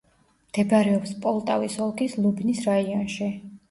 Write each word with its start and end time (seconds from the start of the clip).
მდებარეობს 0.53 1.13
პოლტავის 1.27 1.79
ოლქის 1.87 2.19
ლუბნის 2.25 2.67
რაიონში. 2.75 3.35